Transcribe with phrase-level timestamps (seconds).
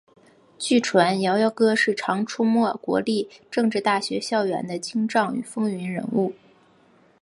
[0.57, 6.33] 据传摇摇哥是常出没国立政治大学校园的精障与风云人物。